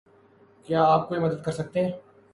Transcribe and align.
کیا 0.67 0.83
آپ 0.83 1.07
کوئی 1.09 1.19
مدد 1.19 1.43
کر 1.43 1.51
سکتے 1.51 1.85
ہیں؟ 1.85 1.91